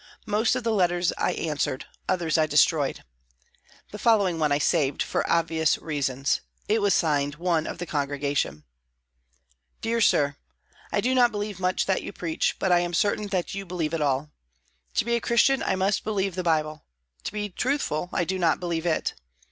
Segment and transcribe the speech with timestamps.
[0.25, 3.03] Most of the letters I answered, others I destroyed.
[3.91, 6.41] The following one I saved, for obvious reasons.
[6.67, 8.63] It was signed, "One of the Congregation":
[9.79, 10.37] "Dear Sir,
[10.91, 13.93] I do not believe much that you preach, but I am certain that you believe
[13.93, 14.31] it all.
[14.95, 16.83] To be a Christian I must believe the Bible.
[17.25, 19.13] To be truthful, I do not believe it.